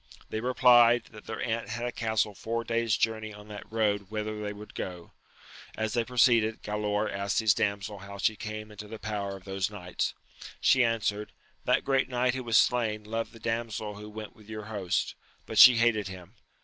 They 0.31 0.39
replied, 0.41 1.09
that 1.11 1.27
their 1.27 1.39
aunt 1.43 1.69
had 1.69 1.85
a 1.85 1.91
castle 1.91 2.33
four 2.33 2.63
days 2.63 2.97
journey 2.97 3.35
on 3.35 3.49
that 3.49 3.71
road 3.71 4.09
whither 4.09 4.41
they 4.41 4.51
would 4.51 4.73
go. 4.73 5.11
As 5.77 5.93
they 5.93 6.03
proceeded, 6.03 6.63
Galaor 6.63 7.07
asked 7.07 7.37
his 7.37 7.53
damsel 7.53 7.99
how 7.99 8.17
she 8.17 8.35
came 8.35 8.71
into 8.71 8.87
the 8.87 8.97
power 8.97 9.37
of 9.37 9.43
those 9.43 9.69
knights. 9.69 10.15
She 10.59 10.83
answered, 10.83 11.33
That 11.65 11.85
great 11.85 12.09
knight 12.09 12.33
who 12.33 12.43
was 12.43 12.57
slain 12.57 13.03
loved 13.03 13.31
the 13.31 13.39
damsel 13.39 13.93
who 13.93 14.09
went 14.09 14.35
with 14.35 14.49
your 14.49 14.63
host, 14.73 15.13
but 15.45 15.59
she 15.59 15.77
hated 15.77 16.07
him. 16.07 16.33